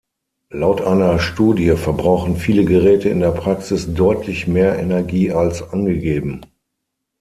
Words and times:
Laut 0.49 0.81
einer 0.81 1.19
Studie 1.19 1.73
verbrauchen 1.77 2.35
viele 2.35 2.65
Geräte 2.65 3.09
in 3.09 3.19
der 3.19 3.29
Praxis 3.29 3.93
deutlich 3.93 4.47
mehr 4.47 4.79
Energie 4.79 5.31
als 5.31 5.61
angegeben. 5.61 6.43